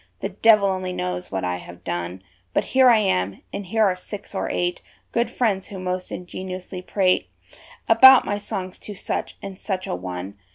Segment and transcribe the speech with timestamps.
[0.21, 2.23] The devil only knows what I have done,
[2.55, 4.81] But here I am, and here are six or eight
[5.11, 7.29] Good friends, who most ingenuously prate
[7.87, 10.39] About my songs to such and such a one.